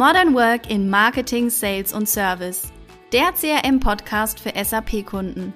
Modern 0.00 0.34
Work 0.34 0.70
in 0.70 0.88
Marketing, 0.88 1.50
Sales 1.50 1.92
und 1.92 2.08
Service. 2.08 2.72
Der 3.12 3.32
CRM-Podcast 3.32 4.40
für 4.40 4.50
SAP-Kunden. 4.56 5.52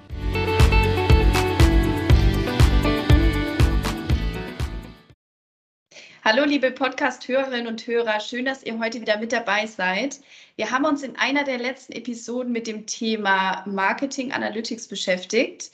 Hallo 6.23 6.43
liebe 6.45 6.69
Podcast-Hörerinnen 6.69 7.65
und 7.65 7.87
Hörer, 7.87 8.19
schön, 8.19 8.45
dass 8.45 8.61
ihr 8.61 8.77
heute 8.77 9.01
wieder 9.01 9.17
mit 9.17 9.31
dabei 9.31 9.65
seid. 9.65 10.19
Wir 10.57 10.69
haben 10.69 10.85
uns 10.85 11.01
in 11.01 11.15
einer 11.15 11.43
der 11.43 11.57
letzten 11.57 11.93
Episoden 11.93 12.51
mit 12.51 12.67
dem 12.67 12.85
Thema 12.85 13.63
Marketing 13.65 14.31
Analytics 14.31 14.87
beschäftigt 14.87 15.71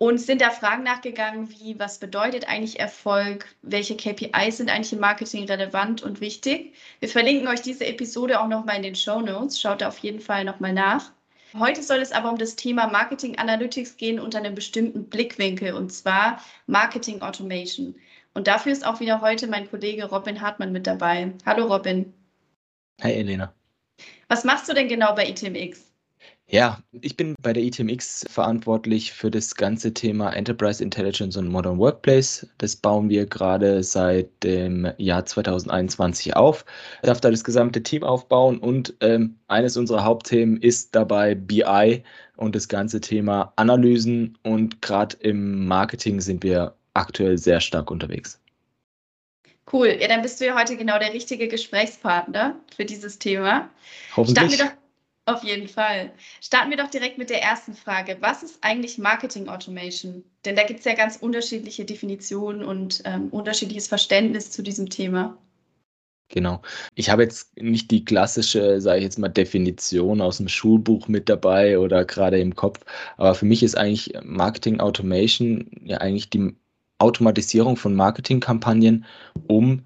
und 0.00 0.18
sind 0.18 0.40
da 0.40 0.48
Fragen 0.48 0.82
nachgegangen, 0.82 1.50
wie 1.50 1.78
was 1.78 1.98
bedeutet 1.98 2.48
eigentlich 2.48 2.80
Erfolg, 2.80 3.46
welche 3.60 3.98
KPIs 3.98 4.56
sind 4.56 4.70
eigentlich 4.70 4.94
im 4.94 4.98
Marketing 4.98 5.44
relevant 5.44 6.02
und 6.02 6.22
wichtig. 6.22 6.72
Wir 7.00 7.08
verlinken 7.10 7.46
euch 7.48 7.60
diese 7.60 7.84
Episode 7.84 8.40
auch 8.40 8.48
nochmal 8.48 8.76
in 8.76 8.82
den 8.82 8.94
Show 8.94 9.20
Notes. 9.20 9.60
Schaut 9.60 9.82
da 9.82 9.88
auf 9.88 9.98
jeden 9.98 10.20
Fall 10.20 10.46
nochmal 10.46 10.72
nach. 10.72 11.12
Heute 11.58 11.82
soll 11.82 11.98
es 11.98 12.12
aber 12.12 12.30
um 12.30 12.38
das 12.38 12.56
Thema 12.56 12.86
Marketing 12.86 13.36
Analytics 13.36 13.98
gehen 13.98 14.18
unter 14.18 14.38
einem 14.38 14.54
bestimmten 14.54 15.04
Blickwinkel 15.04 15.74
und 15.74 15.92
zwar 15.92 16.42
Marketing 16.66 17.20
Automation. 17.20 17.94
Und 18.32 18.46
dafür 18.46 18.72
ist 18.72 18.86
auch 18.86 19.00
wieder 19.00 19.20
heute 19.20 19.48
mein 19.48 19.68
Kollege 19.68 20.06
Robin 20.06 20.40
Hartmann 20.40 20.72
mit 20.72 20.86
dabei. 20.86 21.30
Hallo 21.44 21.66
Robin. 21.66 22.10
Hi 23.02 23.12
Elena. 23.12 23.52
Was 24.28 24.44
machst 24.44 24.66
du 24.66 24.72
denn 24.72 24.88
genau 24.88 25.14
bei 25.14 25.28
ITMX? 25.28 25.89
Ja, 26.52 26.82
ich 27.00 27.16
bin 27.16 27.36
bei 27.40 27.52
der 27.52 27.62
ITMX 27.62 28.26
verantwortlich 28.28 29.12
für 29.12 29.30
das 29.30 29.54
ganze 29.54 29.94
Thema 29.94 30.32
Enterprise 30.32 30.82
Intelligence 30.82 31.36
und 31.36 31.46
Modern 31.46 31.78
Workplace. 31.78 32.44
Das 32.58 32.74
bauen 32.74 33.08
wir 33.08 33.26
gerade 33.26 33.84
seit 33.84 34.28
dem 34.42 34.90
Jahr 34.98 35.24
2021 35.24 36.34
auf. 36.34 36.64
Ich 37.02 37.06
darf 37.06 37.20
da 37.20 37.30
das 37.30 37.44
gesamte 37.44 37.84
Team 37.84 38.02
aufbauen 38.02 38.58
und 38.58 38.94
ähm, 39.00 39.36
eines 39.46 39.76
unserer 39.76 40.02
Hauptthemen 40.02 40.60
ist 40.60 40.92
dabei 40.96 41.36
BI 41.36 42.02
und 42.36 42.56
das 42.56 42.66
ganze 42.66 43.00
Thema 43.00 43.52
Analysen 43.54 44.36
und 44.42 44.82
gerade 44.82 45.16
im 45.20 45.68
Marketing 45.68 46.20
sind 46.20 46.42
wir 46.42 46.74
aktuell 46.94 47.38
sehr 47.38 47.60
stark 47.60 47.92
unterwegs. 47.92 48.40
Cool, 49.72 49.96
ja, 50.00 50.08
dann 50.08 50.22
bist 50.22 50.40
du 50.40 50.46
ja 50.46 50.58
heute 50.58 50.76
genau 50.76 50.98
der 50.98 51.12
richtige 51.14 51.46
Gesprächspartner 51.46 52.56
für 52.74 52.84
dieses 52.84 53.20
Thema. 53.20 53.70
Hoffentlich. 54.16 54.54
Starten 54.54 54.70
wir 54.70 54.74
doch 54.74 54.79
auf 55.26 55.44
jeden 55.44 55.68
Fall. 55.68 56.12
Starten 56.40 56.70
wir 56.70 56.76
doch 56.76 56.90
direkt 56.90 57.18
mit 57.18 57.30
der 57.30 57.42
ersten 57.42 57.74
Frage. 57.74 58.16
Was 58.20 58.42
ist 58.42 58.58
eigentlich 58.62 58.98
Marketing 58.98 59.48
Automation? 59.48 60.24
Denn 60.44 60.56
da 60.56 60.64
gibt 60.64 60.80
es 60.80 60.84
ja 60.84 60.94
ganz 60.94 61.16
unterschiedliche 61.16 61.84
Definitionen 61.84 62.64
und 62.64 63.02
ähm, 63.04 63.28
unterschiedliches 63.28 63.86
Verständnis 63.86 64.50
zu 64.50 64.62
diesem 64.62 64.88
Thema. 64.88 65.38
Genau. 66.30 66.62
Ich 66.94 67.10
habe 67.10 67.24
jetzt 67.24 67.60
nicht 67.60 67.90
die 67.90 68.04
klassische, 68.04 68.80
sage 68.80 68.98
ich 68.98 69.04
jetzt 69.04 69.18
mal, 69.18 69.28
Definition 69.28 70.20
aus 70.20 70.36
dem 70.36 70.48
Schulbuch 70.48 71.08
mit 71.08 71.28
dabei 71.28 71.78
oder 71.78 72.04
gerade 72.04 72.38
im 72.38 72.54
Kopf, 72.54 72.80
aber 73.16 73.34
für 73.34 73.46
mich 73.46 73.64
ist 73.64 73.76
eigentlich 73.76 74.12
Marketing 74.22 74.78
Automation 74.78 75.68
ja 75.82 75.98
eigentlich 75.98 76.30
die 76.30 76.54
Automatisierung 76.98 77.76
von 77.76 77.96
Marketingkampagnen, 77.96 79.04
um, 79.48 79.84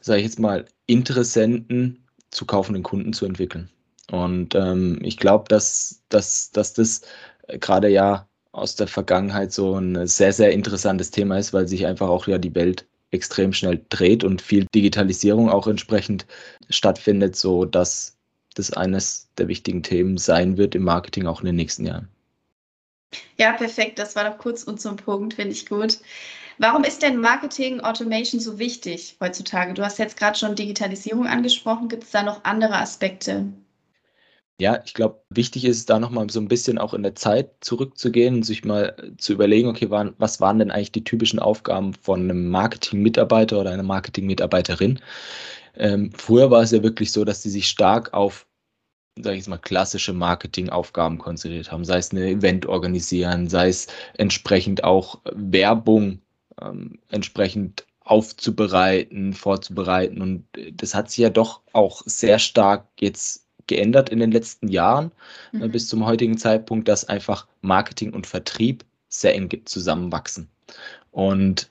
sage 0.00 0.20
ich 0.20 0.26
jetzt 0.26 0.40
mal, 0.40 0.66
Interessenten 0.86 2.04
zu 2.30 2.44
kaufenden 2.44 2.82
Kunden 2.82 3.12
zu 3.12 3.24
entwickeln. 3.24 3.70
Und 4.14 4.54
ähm, 4.54 5.00
ich 5.02 5.16
glaube, 5.16 5.46
dass, 5.48 6.02
dass, 6.08 6.52
dass 6.52 6.72
das 6.72 7.02
gerade 7.48 7.88
ja 7.88 8.28
aus 8.52 8.76
der 8.76 8.86
Vergangenheit 8.86 9.52
so 9.52 9.74
ein 9.76 10.06
sehr, 10.06 10.32
sehr 10.32 10.52
interessantes 10.52 11.10
Thema 11.10 11.38
ist, 11.38 11.52
weil 11.52 11.66
sich 11.66 11.84
einfach 11.86 12.08
auch 12.08 12.28
ja 12.28 12.38
die 12.38 12.54
Welt 12.54 12.86
extrem 13.10 13.52
schnell 13.52 13.84
dreht 13.88 14.22
und 14.22 14.40
viel 14.40 14.66
Digitalisierung 14.72 15.50
auch 15.50 15.66
entsprechend 15.66 16.26
stattfindet, 16.70 17.34
so 17.34 17.64
dass 17.64 18.16
das 18.54 18.72
eines 18.72 19.28
der 19.36 19.48
wichtigen 19.48 19.82
Themen 19.82 20.16
sein 20.16 20.56
wird 20.56 20.76
im 20.76 20.84
Marketing 20.84 21.26
auch 21.26 21.40
in 21.40 21.46
den 21.46 21.56
nächsten 21.56 21.84
Jahren. 21.84 22.08
Ja, 23.36 23.52
perfekt. 23.52 23.98
Das 23.98 24.14
war 24.14 24.30
doch 24.30 24.38
kurz 24.38 24.62
und 24.62 24.80
zum 24.80 24.96
Punkt, 24.96 25.34
finde 25.34 25.52
ich 25.52 25.66
gut. 25.66 25.98
Warum 26.58 26.84
ist 26.84 27.02
denn 27.02 27.20
Marketing 27.20 27.80
Automation 27.80 28.40
so 28.40 28.60
wichtig 28.60 29.16
heutzutage? 29.20 29.74
Du 29.74 29.84
hast 29.84 29.98
jetzt 29.98 30.16
gerade 30.16 30.38
schon 30.38 30.54
Digitalisierung 30.54 31.26
angesprochen. 31.26 31.88
Gibt 31.88 32.04
es 32.04 32.12
da 32.12 32.22
noch 32.22 32.44
andere 32.44 32.76
Aspekte? 32.76 33.46
Ja, 34.60 34.80
ich 34.84 34.94
glaube, 34.94 35.20
wichtig 35.30 35.64
ist 35.64 35.90
da 35.90 35.98
nochmal 35.98 36.30
so 36.30 36.38
ein 36.38 36.46
bisschen 36.46 36.78
auch 36.78 36.94
in 36.94 37.02
der 37.02 37.16
Zeit 37.16 37.50
zurückzugehen 37.60 38.36
und 38.36 38.42
sich 38.44 38.64
mal 38.64 39.12
zu 39.18 39.32
überlegen, 39.32 39.68
okay, 39.68 39.90
waren, 39.90 40.14
was 40.18 40.40
waren 40.40 40.60
denn 40.60 40.70
eigentlich 40.70 40.92
die 40.92 41.02
typischen 41.02 41.40
Aufgaben 41.40 41.92
von 41.94 42.20
einem 42.22 42.50
Marketing-Mitarbeiter 42.50 43.60
oder 43.60 43.70
einer 43.72 43.82
Marketing-Mitarbeiterin? 43.82 45.00
Ähm, 45.76 46.12
früher 46.16 46.50
war 46.52 46.62
es 46.62 46.70
ja 46.70 46.82
wirklich 46.84 47.10
so, 47.12 47.24
dass 47.24 47.42
sie 47.42 47.50
sich 47.50 47.66
stark 47.68 48.14
auf, 48.14 48.46
sage 49.18 49.36
ich 49.36 49.40
jetzt 49.40 49.48
mal, 49.48 49.58
klassische 49.58 50.12
Marketing-Aufgaben 50.12 51.18
konzentriert 51.18 51.72
haben, 51.72 51.84
sei 51.84 51.98
es 51.98 52.12
ein 52.12 52.18
Event 52.18 52.66
organisieren, 52.66 53.48
sei 53.48 53.68
es 53.68 53.88
entsprechend 54.14 54.84
auch 54.84 55.20
Werbung 55.34 56.20
ähm, 56.60 57.00
entsprechend 57.10 57.86
aufzubereiten, 58.00 59.32
vorzubereiten. 59.34 60.22
Und 60.22 60.46
das 60.74 60.94
hat 60.94 61.10
sich 61.10 61.18
ja 61.18 61.30
doch 61.30 61.62
auch 61.72 62.02
sehr 62.06 62.38
stark 62.38 62.88
jetzt 63.00 63.43
geändert 63.66 64.08
in 64.08 64.20
den 64.20 64.32
letzten 64.32 64.68
Jahren 64.68 65.12
äh, 65.52 65.58
mhm. 65.58 65.72
bis 65.72 65.88
zum 65.88 66.04
heutigen 66.04 66.38
Zeitpunkt, 66.38 66.88
dass 66.88 67.08
einfach 67.08 67.46
Marketing 67.60 68.12
und 68.12 68.26
Vertrieb 68.26 68.84
sehr 69.08 69.34
eng 69.34 69.50
zusammenwachsen. 69.64 70.48
Und 71.10 71.68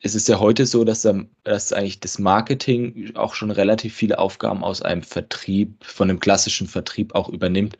es 0.00 0.14
ist 0.14 0.28
ja 0.28 0.38
heute 0.38 0.66
so, 0.66 0.84
dass, 0.84 1.08
dass 1.44 1.72
eigentlich 1.72 2.00
das 2.00 2.18
Marketing 2.18 3.14
auch 3.16 3.34
schon 3.34 3.50
relativ 3.50 3.94
viele 3.94 4.18
Aufgaben 4.18 4.62
aus 4.62 4.82
einem 4.82 5.02
Vertrieb, 5.02 5.84
von 5.84 6.10
einem 6.10 6.20
klassischen 6.20 6.66
Vertrieb 6.66 7.14
auch 7.14 7.28
übernimmt, 7.28 7.78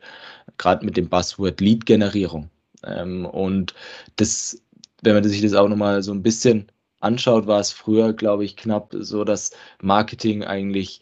gerade 0.57 0.85
mit 0.85 0.97
dem 0.97 1.09
Buzzword 1.09 1.61
Lead-Generierung. 1.61 2.49
Ähm, 2.83 3.25
und 3.25 3.73
das, 4.15 4.61
wenn 5.03 5.13
man 5.13 5.23
sich 5.23 5.41
das 5.41 5.53
auch 5.53 5.69
nochmal 5.69 6.03
so 6.03 6.11
ein 6.11 6.23
bisschen 6.23 6.67
anschaut, 6.99 7.47
war 7.47 7.59
es 7.59 7.71
früher, 7.71 8.13
glaube 8.13 8.43
ich, 8.43 8.55
knapp 8.55 8.93
so, 8.99 9.23
dass 9.23 9.51
Marketing 9.81 10.43
eigentlich 10.43 11.01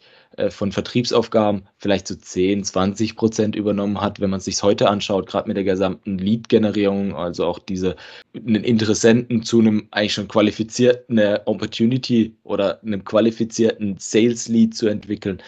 von 0.50 0.72
Vertriebsaufgaben 0.72 1.68
vielleicht 1.78 2.08
so 2.08 2.14
10, 2.14 2.64
20 2.64 3.16
Prozent 3.16 3.56
übernommen 3.56 4.00
hat, 4.00 4.20
wenn 4.20 4.30
man 4.30 4.38
es 4.38 4.44
sich 4.44 4.62
heute 4.62 4.88
anschaut, 4.88 5.26
gerade 5.26 5.48
mit 5.48 5.56
der 5.56 5.64
gesamten 5.64 6.18
Lead-Generierung, 6.18 7.14
also 7.14 7.46
auch 7.46 7.58
diese 7.58 7.96
einen 8.34 8.64
Interessenten 8.64 9.42
zu 9.42 9.60
einem 9.60 9.88
eigentlich 9.90 10.14
schon 10.14 10.28
qualifizierten 10.28 11.18
Opportunity 11.46 12.36
oder 12.44 12.82
einem 12.82 13.04
qualifizierten 13.04 13.96
Sales-Lead 13.98 14.74
zu 14.74 14.88
entwickeln, 14.88 15.42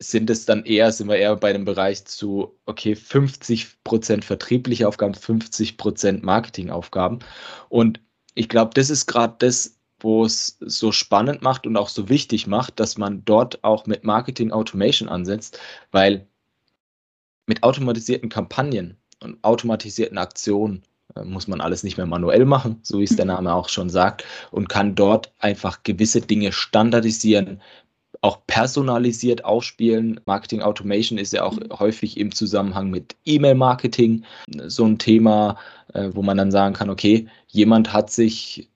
sind 0.00 0.28
es 0.28 0.44
dann 0.44 0.64
eher, 0.64 0.92
sind 0.92 1.08
wir 1.08 1.16
eher 1.16 1.36
bei 1.36 1.52
dem 1.52 1.64
Bereich 1.64 2.04
zu, 2.04 2.58
okay, 2.66 2.94
50 2.94 3.84
Prozent 3.84 4.24
vertriebliche 4.24 4.86
Aufgaben, 4.86 5.14
50 5.14 5.76
Prozent 5.76 6.22
Marketingaufgaben. 6.22 7.20
Und 7.68 8.00
ich 8.34 8.48
glaube, 8.48 8.72
das 8.74 8.90
ist 8.90 9.06
gerade 9.06 9.36
das, 9.38 9.73
wo 10.04 10.24
es 10.24 10.58
so 10.60 10.92
spannend 10.92 11.42
macht 11.42 11.66
und 11.66 11.76
auch 11.76 11.88
so 11.88 12.08
wichtig 12.08 12.46
macht, 12.46 12.78
dass 12.78 12.98
man 12.98 13.24
dort 13.24 13.64
auch 13.64 13.86
mit 13.86 14.04
Marketing 14.04 14.52
Automation 14.52 15.08
ansetzt, 15.08 15.58
weil 15.90 16.26
mit 17.46 17.62
automatisierten 17.62 18.28
Kampagnen 18.28 18.96
und 19.22 19.42
automatisierten 19.42 20.18
Aktionen 20.18 20.82
äh, 21.16 21.24
muss 21.24 21.48
man 21.48 21.60
alles 21.60 21.82
nicht 21.82 21.96
mehr 21.96 22.06
manuell 22.06 22.44
machen, 22.44 22.78
so 22.82 23.00
wie 23.00 23.04
es 23.04 23.16
der. 23.16 23.24
Name 23.34 23.54
auch 23.54 23.70
schon 23.70 23.88
sagt, 23.88 24.24
und 24.50 24.68
kann 24.68 24.94
dort 24.94 25.32
einfach 25.38 25.82
gewisse 25.82 26.20
Dinge 26.20 26.52
standardisieren, 26.52 27.62
auch 28.20 28.46
personalisiert 28.46 29.44
ausspielen. 29.44 30.20
Marketing 30.26 30.62
Automation 30.62 31.18
ist 31.18 31.32
ja 31.32 31.44
auch 31.44 31.56
mhm. 31.56 31.78
häufig 31.78 32.18
im 32.18 32.32
Zusammenhang 32.32 32.90
mit 32.90 33.16
E-Mail-Marketing 33.24 34.24
so 34.66 34.84
ein 34.84 34.98
Thema, 34.98 35.56
äh, 35.94 36.10
wo 36.12 36.22
man 36.22 36.36
dann 36.36 36.50
sagen 36.50 36.74
kann, 36.74 36.90
okay, 36.90 37.26
jemand 37.48 37.92
hat 37.92 38.10
sich 38.10 38.68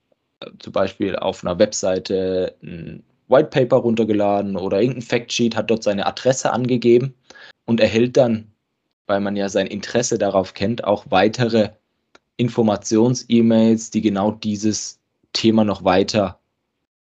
zum 0.59 0.73
Beispiel 0.73 1.17
auf 1.17 1.45
einer 1.45 1.59
Webseite 1.59 2.55
ein 2.63 3.03
White 3.29 3.51
Paper 3.51 3.77
runtergeladen 3.77 4.57
oder 4.57 4.81
irgendein 4.81 5.03
Factsheet, 5.03 5.57
hat 5.57 5.71
dort 5.71 5.83
seine 5.83 6.07
Adresse 6.07 6.53
angegeben 6.53 7.15
und 7.67 7.81
erhält 7.81 8.17
dann, 8.17 8.51
weil 9.07 9.21
man 9.21 9.37
ja 9.37 9.49
sein 9.49 9.67
Interesse 9.67 10.19
darauf 10.19 10.55
kennt, 10.55 10.85
auch 10.85 11.07
weitere 11.11 11.71
Informations-E-Mails, 12.37 13.91
die 13.91 14.01
genau 14.01 14.31
dieses 14.31 15.01
Thema 15.33 15.65
noch 15.65 15.85
weiter 15.85 16.39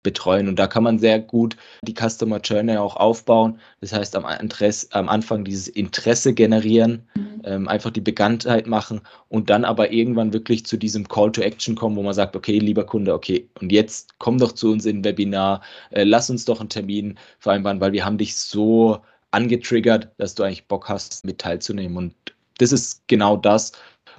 betreuen. 0.03 0.49
Und 0.49 0.59
da 0.59 0.67
kann 0.67 0.83
man 0.83 0.99
sehr 0.99 1.21
gut 1.21 1.57
die 1.83 1.95
Customer 1.95 2.41
Journey 2.41 2.77
auch 2.77 2.97
aufbauen. 2.97 3.59
Das 3.81 3.93
heißt, 3.93 4.17
am, 4.17 4.27
Interesse, 4.41 4.89
am 4.91 5.09
Anfang 5.09 5.45
dieses 5.45 5.69
Interesse 5.69 6.35
generieren, 6.35 7.09
mhm. 7.15 7.32
Ähm, 7.45 7.69
einfach 7.69 7.91
die 7.91 8.01
Bekanntheit 8.01 8.67
machen 8.67 9.01
und 9.29 9.51
dann 9.51 9.65
aber 9.65 9.93
irgendwann 9.93 10.33
wirklich 10.33 10.67
zu 10.67 10.77
diesem 10.77 11.09
Call 11.09 11.33
to 11.33 11.41
Action 11.41 11.75
kommen, 11.75 11.97
wo 11.97 12.03
man 12.03 12.15
sagt, 12.15 12.37
okay, 12.37 12.59
lieber 12.59 12.85
Kunde, 12.85 13.15
okay, 13.15 13.49
und 13.61 13.73
jetzt 13.73 14.19
komm 14.19 14.39
doch 14.39 14.53
zu 14.53 14.71
uns 14.73 14.87
in 14.87 15.05
Webinar, 15.05 15.63
äh, 15.91 16.05
lass 16.05 16.31
uns 16.31 16.45
doch 16.45 16.61
einen 16.61 16.69
Termin 16.69 17.19
vereinbaren, 17.39 17.81
weil 17.81 17.93
wir 17.93 18.05
haben 18.05 18.19
dich 18.19 18.37
so 18.37 18.99
angetriggert, 19.31 20.11
dass 20.19 20.35
du 20.35 20.43
eigentlich 20.43 20.67
Bock 20.69 20.89
hast, 20.89 21.25
mit 21.25 21.39
teilzunehmen. 21.39 21.97
Und 21.97 22.15
das 22.59 22.73
ist 22.73 23.03
genau 23.09 23.37
das, 23.37 23.73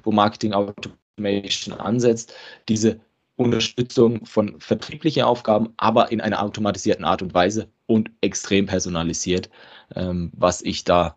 wo 0.04 0.12
Marketing 0.12 0.54
Automation 0.54 1.76
ansetzt, 1.80 2.34
diese 2.68 3.00
Unterstützung 3.36 4.26
von 4.26 4.60
vertrieblichen 4.60 5.24
Aufgaben, 5.24 5.74
aber 5.78 6.12
in 6.12 6.22
einer 6.22 6.44
automatisierten 6.44 7.06
Art 7.06 7.22
und 7.22 7.34
Weise 7.34 7.68
und 7.88 8.12
extrem 8.22 8.68
personalisiert, 8.68 9.50
ähm, 9.96 10.32
was 10.36 10.62
ich 10.62 10.84
da 10.84 11.16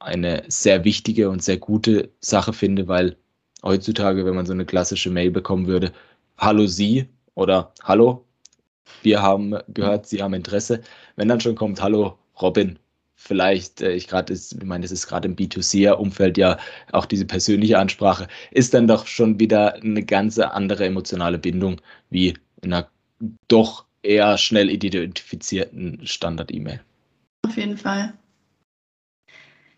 eine 0.00 0.42
sehr 0.48 0.84
wichtige 0.84 1.30
und 1.30 1.42
sehr 1.42 1.58
gute 1.58 2.10
Sache 2.20 2.52
finde, 2.52 2.88
weil 2.88 3.16
heutzutage, 3.62 4.24
wenn 4.24 4.34
man 4.34 4.46
so 4.46 4.52
eine 4.52 4.66
klassische 4.66 5.10
Mail 5.10 5.30
bekommen 5.30 5.66
würde, 5.66 5.92
Hallo 6.38 6.66
Sie 6.66 7.06
oder 7.34 7.72
Hallo, 7.84 8.24
wir 9.02 9.22
haben 9.22 9.56
gehört, 9.68 10.06
Sie 10.06 10.22
haben 10.22 10.34
Interesse. 10.34 10.80
Wenn 11.16 11.28
dann 11.28 11.40
schon 11.40 11.54
kommt, 11.54 11.82
Hallo 11.82 12.18
Robin, 12.40 12.78
vielleicht, 13.14 13.82
äh, 13.82 13.92
ich 13.92 14.08
gerade, 14.08 14.32
ich 14.32 14.64
meine, 14.64 14.84
es 14.84 14.90
ist 14.90 15.06
gerade 15.06 15.28
im 15.28 15.36
B2C-Umfeld 15.36 16.38
ja 16.38 16.58
auch 16.92 17.04
diese 17.04 17.26
persönliche 17.26 17.78
Ansprache, 17.78 18.26
ist 18.50 18.72
dann 18.72 18.88
doch 18.88 19.06
schon 19.06 19.38
wieder 19.38 19.74
eine 19.74 20.02
ganz 20.02 20.38
andere 20.38 20.86
emotionale 20.86 21.38
Bindung 21.38 21.80
wie 22.08 22.34
in 22.62 22.72
einer 22.72 22.88
doch 23.48 23.84
eher 24.02 24.38
schnell 24.38 24.70
identifizierten 24.70 26.06
Standard-E-Mail. 26.06 26.80
Auf 27.46 27.56
jeden 27.56 27.76
Fall. 27.76 28.14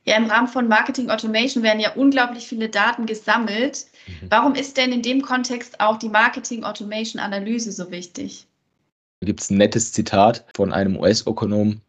Ja, 0.04 0.16
im 0.16 0.26
Rahmen 0.26 0.48
von 0.48 0.66
Marketing 0.66 1.10
Automation 1.10 1.62
werden 1.62 1.80
ja 1.80 1.92
unglaublich 1.94 2.46
viele 2.46 2.68
Daten 2.68 3.06
gesammelt. 3.06 3.86
Mhm. 4.06 4.26
Warum 4.30 4.54
ist 4.54 4.76
denn 4.76 4.92
in 4.92 5.02
dem 5.02 5.22
Kontext 5.22 5.80
auch 5.80 5.96
die 5.96 6.08
Marketing 6.08 6.64
Automation 6.64 7.20
Analyse 7.20 7.70
so 7.70 7.90
wichtig? 7.90 8.46
Da 9.20 9.26
gibt 9.26 9.40
es 9.40 9.50
ein 9.50 9.58
nettes 9.58 9.92
Zitat 9.92 10.44
von 10.56 10.72
einem 10.72 10.96
US-Ökonom, 10.96 11.80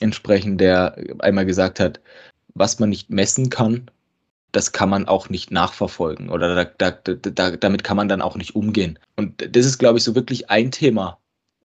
entsprechend, 0.00 0.60
der 0.60 0.96
einmal 1.18 1.46
gesagt 1.46 1.80
hat, 1.80 2.00
was 2.54 2.78
man 2.78 2.90
nicht 2.90 3.10
messen 3.10 3.50
kann, 3.50 3.90
das 4.52 4.72
kann 4.72 4.88
man 4.88 5.08
auch 5.08 5.28
nicht 5.28 5.50
nachverfolgen 5.50 6.30
oder 6.30 6.64
da, 6.64 6.90
da, 6.90 7.14
da, 7.14 7.56
damit 7.56 7.84
kann 7.84 7.96
man 7.96 8.08
dann 8.08 8.22
auch 8.22 8.36
nicht 8.36 8.54
umgehen. 8.54 8.98
Und 9.16 9.54
das 9.54 9.66
ist, 9.66 9.78
glaube 9.78 9.98
ich, 9.98 10.04
so 10.04 10.14
wirklich 10.14 10.48
ein 10.48 10.70
Thema, 10.70 11.18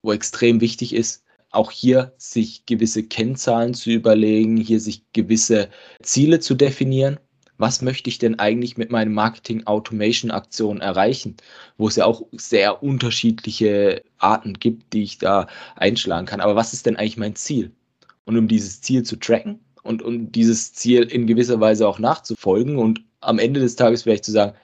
wo 0.04 0.14
extrem 0.14 0.62
wichtig 0.62 0.94
ist, 0.94 1.24
auch 1.52 1.72
hier 1.72 2.14
sich 2.18 2.66
gewisse 2.66 3.04
Kennzahlen 3.04 3.74
zu 3.74 3.92
überlegen, 3.92 4.58
hier 4.58 4.80
sich 4.80 5.04
gewisse 5.14 5.70
Ziele 6.02 6.40
zu 6.40 6.56
definieren. 6.56 7.20
Was 7.58 7.82
möchte 7.82 8.10
ich 8.10 8.20
denn 8.20 8.38
eigentlich 8.38 8.78
mit 8.78 8.92
meinen 8.92 9.14
Marketing 9.14 9.66
Automation 9.66 10.30
Aktionen 10.30 10.80
erreichen? 10.80 11.38
Wo 11.78 11.88
es 11.88 11.96
ja 11.96 12.06
auch 12.06 12.22
sehr 12.34 12.84
unterschiedliche 12.84 14.04
Arten 14.20 14.54
gibt, 14.54 14.94
die 14.94 15.04
ich 15.04 15.18
da 15.18 15.48
einschlagen 15.76 16.28
kann. 16.28 16.42
Aber 16.42 16.56
was 16.56 16.74
ist 16.74 16.86
denn 16.86 16.98
eigentlich 16.98 17.18
mein 17.18 17.36
Ziel? 17.36 17.72
Und 18.26 18.38
um 18.38 18.48
dieses 18.48 18.82
Ziel 18.82 19.04
zu 19.04 19.16
tracken 19.16 19.60
und 19.82 20.04
um 20.04 20.32
dieses 20.32 20.74
Ziel 20.74 21.04
in 21.04 21.26
gewisser 21.26 21.60
Weise 21.60 21.88
auch 21.88 21.98
nachzufolgen 21.98 22.78
und 22.78 23.02
am 23.22 23.40
Ende 23.40 23.60
des 23.60 23.76
Tages 23.76 24.04
vielleicht 24.04 24.26
zu 24.26 24.32
sagen, 24.32 24.56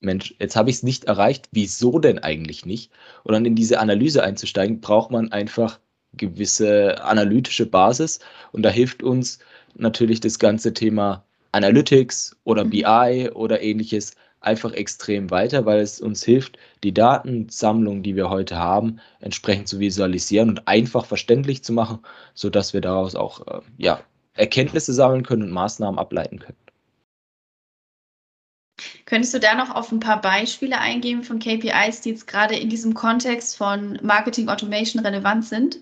Mensch, 0.00 0.34
jetzt 0.38 0.56
habe 0.56 0.70
ich 0.70 0.76
es 0.76 0.82
nicht 0.82 1.04
erreicht, 1.04 1.48
wieso 1.52 1.98
denn 1.98 2.18
eigentlich 2.18 2.66
nicht? 2.66 2.90
Und 3.22 3.32
dann 3.32 3.44
in 3.44 3.54
diese 3.54 3.80
Analyse 3.80 4.22
einzusteigen, 4.22 4.80
braucht 4.80 5.10
man 5.10 5.30
einfach 5.30 5.78
gewisse 6.14 7.02
analytische 7.04 7.66
Basis. 7.66 8.20
Und 8.52 8.62
da 8.62 8.70
hilft 8.70 9.02
uns 9.02 9.38
natürlich 9.74 10.20
das 10.20 10.38
ganze 10.38 10.74
Thema 10.74 11.24
Analytics 11.52 12.36
oder 12.44 12.64
mhm. 12.64 12.70
BI 12.70 13.30
oder 13.34 13.62
ähnliches 13.62 14.14
einfach 14.40 14.72
extrem 14.72 15.30
weiter, 15.30 15.66
weil 15.66 15.80
es 15.80 16.00
uns 16.00 16.24
hilft, 16.24 16.58
die 16.82 16.94
Datensammlung, 16.94 18.02
die 18.02 18.16
wir 18.16 18.30
heute 18.30 18.56
haben, 18.56 19.00
entsprechend 19.20 19.68
zu 19.68 19.78
visualisieren 19.80 20.48
und 20.48 20.66
einfach 20.66 21.04
verständlich 21.04 21.62
zu 21.62 21.72
machen, 21.72 21.98
sodass 22.34 22.72
wir 22.72 22.80
daraus 22.80 23.14
auch 23.14 23.46
äh, 23.46 23.60
ja, 23.76 24.00
Erkenntnisse 24.34 24.94
sammeln 24.94 25.24
können 25.24 25.42
und 25.42 25.50
Maßnahmen 25.50 25.98
ableiten 25.98 26.38
können. 26.38 26.56
Könntest 29.04 29.34
du 29.34 29.40
da 29.40 29.54
noch 29.54 29.74
auf 29.74 29.92
ein 29.92 30.00
paar 30.00 30.20
Beispiele 30.22 30.78
eingehen 30.78 31.22
von 31.22 31.38
KPIs, 31.38 32.00
die 32.00 32.10
jetzt 32.10 32.26
gerade 32.26 32.56
in 32.56 32.70
diesem 32.70 32.94
Kontext 32.94 33.56
von 33.56 33.98
Marketing 34.02 34.48
Automation 34.48 35.04
relevant 35.04 35.44
sind? 35.44 35.80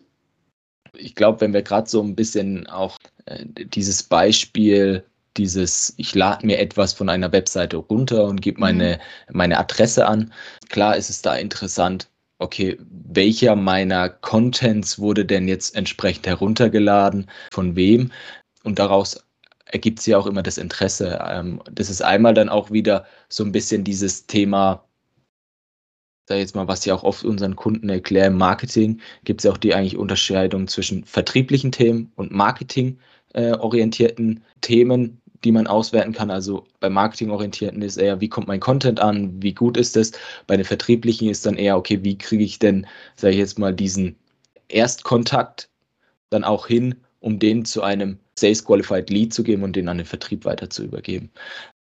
Ich 0.96 1.14
glaube, 1.14 1.40
wenn 1.40 1.52
wir 1.52 1.62
gerade 1.62 1.88
so 1.88 2.02
ein 2.02 2.17
bisschen 2.17 2.67
auch 2.67 2.96
äh, 3.26 3.44
dieses 3.46 4.02
Beispiel 4.02 5.05
dieses, 5.37 5.94
ich 5.96 6.14
lade 6.14 6.44
mir 6.44 6.58
etwas 6.58 6.93
von 6.93 7.08
einer 7.08 7.32
Webseite 7.32 7.76
runter 7.76 8.25
und 8.25 8.43
gebe 8.43 8.61
meine, 8.61 8.99
mhm. 9.29 9.37
meine 9.37 9.58
Adresse 9.58 10.06
an. 10.06 10.32
Klar 10.69 10.96
ist 10.96 11.11
es 11.11 11.23
da 11.23 11.37
interessant, 11.37 12.08
okay, 12.38 12.79
welcher 12.90 13.56
meiner 13.56 14.08
Contents 14.08 14.99
wurde 14.99 15.25
denn 15.25 15.49
jetzt 15.49 15.75
entsprechend 15.76 16.26
heruntergeladen, 16.26 17.26
von 17.52 17.76
wem? 17.76 18.12
Und 18.64 18.79
daraus 18.79 19.25
ergibt 19.67 20.00
sich 20.00 20.14
auch 20.14 20.26
immer 20.26 20.43
das 20.43 20.58
Interesse. 20.58 21.19
Ähm, 21.25 21.62
das 21.70 21.91
ist 21.91 22.02
einmal 22.02 22.34
dann 22.34 22.49
auch 22.49 22.70
wieder 22.70 23.06
so 23.29 23.44
ein 23.44 23.52
bisschen 23.52 23.84
dieses 23.84 24.26
Thema, 24.26 24.84
da 26.29 26.37
jetzt 26.37 26.55
mal, 26.55 26.69
was 26.69 26.85
ja 26.85 26.95
auch 26.95 27.03
oft 27.03 27.25
unseren 27.25 27.57
Kunden 27.57 27.89
erklären, 27.89 28.37
Marketing, 28.37 29.01
gibt 29.25 29.41
es 29.41 29.45
ja 29.45 29.53
auch 29.53 29.59
die 29.59 29.75
eigentlich 29.75 29.97
Unterscheidung 29.97 30.69
zwischen 30.69 31.05
vertrieblichen 31.05 31.73
Themen 31.73 32.13
und 32.17 32.31
marketingorientierten 32.31 34.37
äh, 34.37 34.41
Themen, 34.61 35.21
die 35.45 35.53
man 35.53 35.67
auswerten 35.67 36.13
kann. 36.13 36.31
Also 36.31 36.67
bei 36.81 36.91
marketingorientierten 36.91 37.83
ist 37.83 37.97
eher, 37.97 38.21
wie 38.21 38.29
kommt 38.29 38.49
mein 38.49 38.61
Content 38.61 39.01
an, 39.01 39.43
wie 39.43 39.55
gut 39.55 39.77
ist 39.77 39.97
es. 39.97 40.13
Bei 40.47 40.57
den 40.57 40.65
vertrieblichen 40.65 41.29
ist 41.29 41.47
dann 41.47 41.57
eher, 41.57 41.77
okay, 41.77 42.01
wie 42.03 42.19
kriege 42.19 42.45
ich 42.45 42.59
denn, 42.59 42.87
sage 43.17 43.35
ich 43.35 43.39
jetzt 43.39 43.59
mal, 43.59 43.75
diesen 43.75 44.17
Erstkontakt 44.69 45.71
dann 46.31 46.45
auch 46.45 46.67
hin, 46.67 46.97
um 47.21 47.39
den 47.39 47.65
zu 47.65 47.83
einem 47.83 48.19
Sales 48.39 48.65
Qualified 48.65 49.11
Lead 49.11 49.33
zu 49.33 49.43
geben 49.43 49.63
und 49.63 49.77
den 49.77 49.89
an 49.89 49.99
den 49.99 50.07
Vertrieb 50.07 50.45
weiter 50.45 50.71
zu 50.71 50.85
übergeben. 50.85 51.31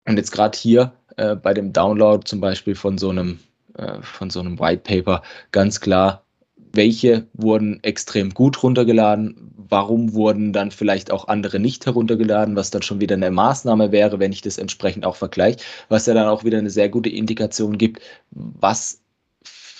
Und 0.06 0.16
jetzt 0.16 0.30
gerade 0.30 0.56
hier 0.56 0.92
äh, 1.16 1.34
bei 1.34 1.52
dem 1.52 1.72
Download 1.72 2.24
zum 2.24 2.40
Beispiel 2.40 2.74
von 2.74 2.96
so 2.96 3.10
einem 3.10 3.40
äh, 3.78 4.00
von 4.02 4.30
so 4.30 4.40
einem 4.40 4.58
White 4.58 4.82
Paper. 4.84 5.22
Ganz 5.52 5.80
klar, 5.80 6.24
welche 6.72 7.26
wurden 7.32 7.82
extrem 7.82 8.30
gut 8.34 8.62
runtergeladen, 8.62 9.52
warum 9.56 10.12
wurden 10.14 10.52
dann 10.52 10.70
vielleicht 10.70 11.10
auch 11.10 11.28
andere 11.28 11.58
nicht 11.58 11.86
heruntergeladen, 11.86 12.54
was 12.56 12.70
dann 12.70 12.82
schon 12.82 13.00
wieder 13.00 13.16
eine 13.16 13.30
Maßnahme 13.30 13.92
wäre, 13.92 14.18
wenn 14.18 14.32
ich 14.32 14.42
das 14.42 14.58
entsprechend 14.58 15.04
auch 15.04 15.16
vergleiche, 15.16 15.58
was 15.88 16.06
ja 16.06 16.14
dann 16.14 16.28
auch 16.28 16.44
wieder 16.44 16.58
eine 16.58 16.70
sehr 16.70 16.88
gute 16.88 17.08
Indikation 17.08 17.78
gibt, 17.78 18.02
was 18.30 19.02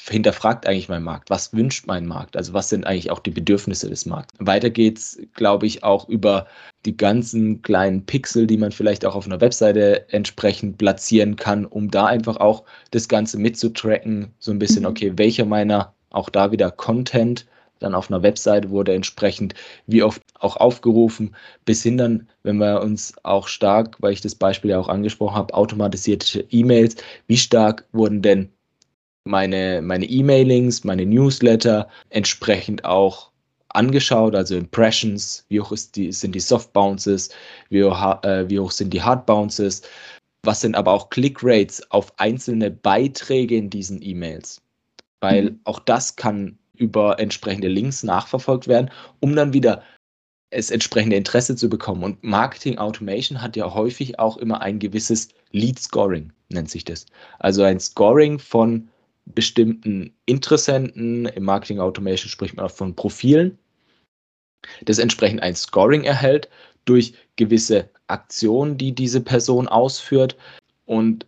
hinterfragt 0.09 0.67
eigentlich 0.67 0.89
mein 0.89 1.03
Markt, 1.03 1.31
was 1.31 1.53
wünscht 1.53 1.87
mein 1.87 2.07
Markt, 2.07 2.37
also 2.37 2.53
was 2.53 2.69
sind 2.69 2.87
eigentlich 2.87 3.11
auch 3.11 3.19
die 3.19 3.31
Bedürfnisse 3.31 3.89
des 3.89 4.07
Markts. 4.07 4.35
Weiter 4.39 4.71
geht's, 4.71 5.19
glaube 5.35 5.67
ich, 5.67 5.83
auch 5.83 6.09
über 6.09 6.47
die 6.85 6.97
ganzen 6.97 7.63
kleinen 7.63 8.07
Pixel, 8.07 8.47
die 8.47 8.59
man 8.59 8.73
vielleicht 8.73 9.05
auch 9.05 9.15
auf 9.15 9.27
einer 9.27 9.41
Webseite 9.41 10.09
entsprechend 10.13 10.79
platzieren 10.79 11.37
kann, 11.37 11.65
um 11.65 11.91
da 11.91 12.07
einfach 12.07 12.37
auch 12.37 12.65
das 12.91 13.09
Ganze 13.09 13.39
mitzutracken, 13.39 14.33
so 14.39 14.53
ein 14.53 14.59
bisschen, 14.59 14.83
mhm. 14.83 14.91
okay, 14.91 15.13
welcher 15.17 15.45
meiner 15.45 15.95
auch 16.11 16.31
da 16.31 16.53
wieder 16.53 16.71
Content 16.71 17.47
dann 17.79 17.95
auf 17.95 18.11
einer 18.11 18.23
Webseite 18.23 18.71
wurde 18.71 18.95
entsprechend 18.95 19.55
wie 19.87 20.03
oft 20.03 20.23
auch 20.39 20.57
aufgerufen, 20.57 21.35
bis 21.65 21.83
hin 21.83 21.99
dann, 21.99 22.29
wenn 22.43 22.57
wir 22.57 22.81
uns 22.81 23.13
auch 23.23 23.49
stark, 23.49 23.97
weil 24.01 24.13
ich 24.13 24.23
das 24.23 24.35
Beispiel 24.35 24.71
ja 24.71 24.79
auch 24.79 24.89
angesprochen 24.89 25.35
habe, 25.35 25.53
automatisierte 25.53 26.47
E-Mails, 26.51 26.97
wie 27.27 27.37
stark 27.37 27.87
wurden 27.93 28.23
denn 28.23 28.51
meine, 29.27 29.83
meine 29.83 30.07
E-Mailings, 30.07 30.85
meine 30.85 31.07
Newsletter 31.07 31.89
entsprechend 32.11 32.85
auch 32.85 33.31
angeschaut, 33.69 34.35
also 34.35 34.57
Impressions, 34.57 35.45
wie 35.49 35.61
hoch 35.61 35.73
ist 35.73 35.97
die, 35.97 36.13
sind 36.13 36.35
die 36.35 36.41
Soft 36.41 36.73
Bounces, 36.73 37.31
wie 37.69 37.85
hoch, 37.85 38.23
äh, 38.23 38.49
wie 38.49 38.59
hoch 38.59 38.71
sind 38.71 38.95
die 38.95 39.03
Hard 39.03 39.27
Bounces, 39.27 39.83
was 40.43 40.61
sind 40.61 40.77
aber 40.77 40.93
auch 40.93 41.11
Click 41.11 41.39
Rates 41.43 41.83
auf 41.91 42.13
einzelne 42.19 42.71
Beiträge 42.71 43.57
in 43.57 43.69
diesen 43.69 44.01
E-Mails 44.01 44.63
weil 45.21 45.51
mhm. 45.51 45.61
auch 45.65 45.79
das 45.81 46.17
kann 46.17 46.59
über 46.75 47.19
entsprechende 47.19 47.69
Links 47.69 48.03
nachverfolgt 48.03 48.69
werden, 48.69 48.91
um 49.21 49.35
dann 49.35 49.53
wieder 49.53 49.83
es 50.51 50.71
entsprechende 50.71 51.17
Interesse 51.17 51.57
zu 51.57 51.69
bekommen. 51.69 52.05
Und 52.05 52.23
Marketing 52.23 52.79
Automation 52.79 53.43
hat 53.43 53.57
ja 53.57 53.73
häufig 53.75 54.19
auch 54.19 54.37
immer 54.37 54.61
ein 54.61 54.79
gewisses 54.79 55.29
Lead 55.51 55.79
Scoring, 55.79 56.33
nennt 56.51 56.71
sich 56.71 56.85
das. 56.85 57.07
Also 57.39 57.63
ein 57.63 57.81
Scoring 57.81 58.39
von 58.39 58.89
bestimmten 59.27 60.15
Interessenten. 60.25 61.27
Im 61.27 61.45
Marketing 61.45 61.81
Automation 61.81 62.31
spricht 62.31 62.57
man 62.57 62.67
auch 62.67 62.71
von 62.71 62.95
Profilen, 62.95 63.59
das 64.85 64.99
entsprechend 64.99 65.43
ein 65.43 65.55
Scoring 65.55 66.05
erhält 66.05 66.49
durch 66.85 67.15
gewisse 67.37 67.91
Aktionen, 68.07 68.79
die 68.79 68.93
diese 68.93 69.21
Person 69.21 69.69
ausführt. 69.69 70.37
Und 70.87 71.27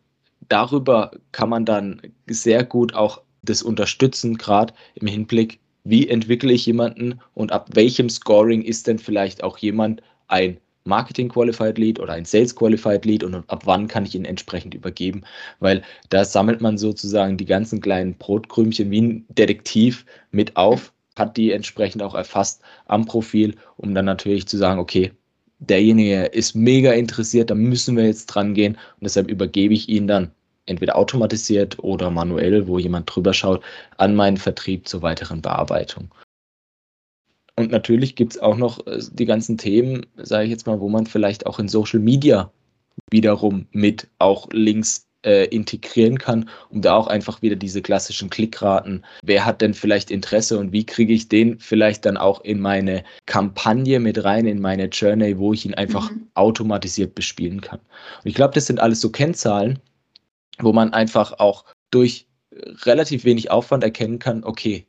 darüber 0.49 1.11
kann 1.33 1.50
man 1.50 1.64
dann 1.64 2.00
sehr 2.28 2.64
gut 2.64 2.95
auch 2.95 3.23
das 3.43 3.62
unterstützen, 3.62 4.38
gerade 4.38 4.75
im 4.95 5.07
Hinblick, 5.07 5.61
wie 5.85 6.09
entwickle 6.09 6.52
ich 6.52 6.67
jemanden 6.67 7.21
und 7.35 7.52
ab 7.52 7.71
welchem 7.73 8.11
Scoring 8.11 8.62
ist 8.62 8.87
denn 8.87 8.99
vielleicht 8.99 9.43
auch 9.43 9.59
jemand 9.59 10.02
ein 10.26 10.59
Marketing 10.88 11.28
Qualified 11.28 11.78
Lead 11.78 12.00
oder 12.00 12.14
ein 12.14 12.25
Sales 12.25 12.57
Qualified 12.57 13.04
Lead 13.04 13.23
und 13.23 13.35
ab 13.35 13.62
wann 13.66 13.87
kann 13.87 14.04
ich 14.04 14.14
ihn 14.14 14.25
entsprechend 14.25 14.75
übergeben, 14.75 15.23
weil 15.61 15.83
da 16.09 16.25
sammelt 16.25 16.61
man 16.61 16.78
sozusagen 16.78 17.37
die 17.37 17.45
ganzen 17.45 17.80
kleinen 17.80 18.14
Brotkrümchen 18.14 18.90
wie 18.90 19.02
ein 19.02 19.26
Detektiv 19.28 20.04
mit 20.33 20.57
auf, 20.57 20.92
hat 21.16 21.37
die 21.37 21.52
entsprechend 21.52 22.02
auch 22.02 22.14
erfasst 22.14 22.62
am 22.87 23.04
Profil, 23.04 23.54
um 23.76 23.95
dann 23.95 24.07
natürlich 24.07 24.47
zu 24.49 24.57
sagen, 24.57 24.80
okay, 24.80 25.12
derjenige 25.59 26.25
ist 26.26 26.54
mega 26.54 26.92
interessiert, 26.92 27.50
da 27.50 27.54
müssen 27.54 27.97
wir 27.97 28.04
jetzt 28.04 28.26
dran 28.26 28.54
gehen 28.54 28.75
und 28.75 29.04
deshalb 29.04 29.28
übergebe 29.28 29.75
ich 29.75 29.88
ihn 29.88 30.07
dann 30.07 30.30
entweder 30.66 30.97
automatisiert 30.97 31.78
oder 31.80 32.11
manuell, 32.11 32.66
wo 32.68 32.78
jemand 32.78 33.14
drüber 33.14 33.33
schaut, 33.33 33.62
an 33.97 34.14
meinen 34.14 34.37
Vertrieb 34.37 34.87
zur 34.87 35.02
weiteren 35.02 35.42
Bearbeitung. 35.42 36.11
Und 37.58 37.72
natürlich 37.72 38.14
gibt 38.14 38.34
es 38.34 38.38
auch 38.38 38.56
noch 38.56 38.86
äh, 38.86 39.00
die 39.12 39.26
ganzen 39.26 39.58
Themen, 39.58 40.06
sage 40.16 40.44
ich 40.44 40.50
jetzt 40.50 40.66
mal, 40.66 40.80
wo 40.80 40.88
man 40.88 41.06
vielleicht 41.06 41.46
auch 41.46 41.58
in 41.58 41.68
Social 41.68 42.00
Media 42.00 42.50
wiederum 43.10 43.66
mit 43.72 44.08
auch 44.18 44.48
Links 44.52 45.06
äh, 45.24 45.46
integrieren 45.46 46.18
kann, 46.18 46.48
um 46.70 46.80
da 46.80 46.94
auch 46.94 47.08
einfach 47.08 47.42
wieder 47.42 47.56
diese 47.56 47.82
klassischen 47.82 48.30
Klickraten, 48.30 49.04
wer 49.22 49.44
hat 49.44 49.60
denn 49.60 49.74
vielleicht 49.74 50.12
Interesse 50.12 50.58
und 50.58 50.70
wie 50.70 50.86
kriege 50.86 51.12
ich 51.12 51.28
den 51.28 51.58
vielleicht 51.58 52.06
dann 52.06 52.16
auch 52.16 52.42
in 52.44 52.60
meine 52.60 53.02
Kampagne 53.26 53.98
mit 53.98 54.22
rein, 54.22 54.46
in 54.46 54.60
meine 54.60 54.86
Journey, 54.86 55.36
wo 55.38 55.52
ich 55.52 55.66
ihn 55.66 55.74
einfach 55.74 56.10
mhm. 56.10 56.28
automatisiert 56.34 57.16
bespielen 57.16 57.60
kann. 57.60 57.80
Und 58.22 58.28
ich 58.28 58.34
glaube, 58.34 58.54
das 58.54 58.66
sind 58.66 58.78
alles 58.78 59.00
so 59.00 59.10
Kennzahlen, 59.10 59.80
wo 60.60 60.72
man 60.72 60.92
einfach 60.92 61.40
auch 61.40 61.64
durch 61.90 62.26
relativ 62.84 63.24
wenig 63.24 63.50
Aufwand 63.50 63.82
erkennen 63.84 64.18
kann, 64.18 64.44
okay, 64.44 64.86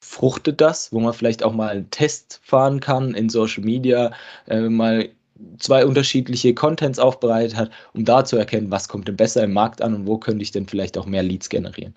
fruchtet 0.00 0.60
das, 0.60 0.92
wo 0.92 1.00
man 1.00 1.12
vielleicht 1.12 1.42
auch 1.42 1.52
mal 1.52 1.68
einen 1.68 1.90
Test 1.90 2.40
fahren 2.42 2.80
kann 2.80 3.14
in 3.14 3.28
Social 3.28 3.62
Media, 3.62 4.12
äh, 4.46 4.60
mal 4.60 5.10
zwei 5.58 5.86
unterschiedliche 5.86 6.54
Contents 6.54 6.98
aufbereitet 6.98 7.56
hat, 7.56 7.70
um 7.94 8.04
da 8.04 8.24
zu 8.24 8.36
erkennen, 8.36 8.70
was 8.70 8.88
kommt 8.88 9.08
denn 9.08 9.16
besser 9.16 9.44
im 9.44 9.52
Markt 9.52 9.82
an 9.82 9.94
und 9.94 10.06
wo 10.06 10.18
könnte 10.18 10.42
ich 10.42 10.52
denn 10.52 10.66
vielleicht 10.66 10.98
auch 10.98 11.06
mehr 11.06 11.22
Leads 11.22 11.48
generieren 11.48 11.94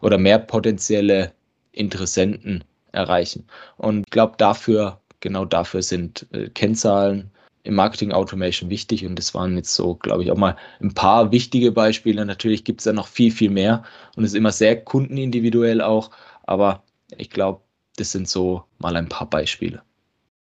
oder 0.00 0.18
mehr 0.18 0.38
potenzielle 0.38 1.32
Interessenten 1.72 2.64
erreichen. 2.92 3.46
Und 3.76 4.00
ich 4.00 4.10
glaube, 4.10 4.34
dafür, 4.38 5.00
genau 5.20 5.44
dafür 5.44 5.82
sind 5.82 6.26
äh, 6.32 6.48
Kennzahlen 6.48 7.30
im 7.64 7.74
Marketing 7.74 8.12
Automation 8.12 8.70
wichtig 8.70 9.04
und 9.04 9.18
das 9.18 9.34
waren 9.34 9.56
jetzt 9.56 9.74
so, 9.74 9.96
glaube 9.96 10.22
ich, 10.22 10.30
auch 10.30 10.36
mal 10.36 10.56
ein 10.80 10.94
paar 10.94 11.32
wichtige 11.32 11.72
Beispiele. 11.72 12.24
Natürlich 12.24 12.64
gibt 12.64 12.80
es 12.80 12.84
da 12.84 12.92
noch 12.92 13.08
viel, 13.08 13.32
viel 13.32 13.50
mehr 13.50 13.82
und 14.14 14.24
es 14.24 14.30
ist 14.30 14.36
immer 14.36 14.52
sehr 14.52 14.82
kundenindividuell 14.82 15.80
auch, 15.80 16.10
aber 16.44 16.84
ich 17.16 17.30
glaube, 17.30 17.62
das 17.96 18.12
sind 18.12 18.28
so 18.28 18.64
mal 18.78 18.96
ein 18.96 19.08
paar 19.08 19.28
Beispiele. 19.28 19.82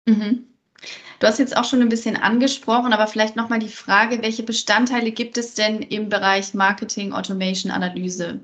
Mhm. 0.05 0.45
Du 1.19 1.27
hast 1.27 1.37
jetzt 1.37 1.55
auch 1.55 1.65
schon 1.65 1.81
ein 1.81 1.89
bisschen 1.89 2.17
angesprochen, 2.17 2.93
aber 2.93 3.07
vielleicht 3.07 3.35
nochmal 3.35 3.59
die 3.59 3.67
Frage, 3.69 4.21
welche 4.23 4.43
Bestandteile 4.43 5.11
gibt 5.11 5.37
es 5.37 5.53
denn 5.53 5.81
im 5.83 6.09
Bereich 6.09 6.53
Marketing 6.55 7.13
Automation 7.13 7.71
Analyse? 7.71 8.39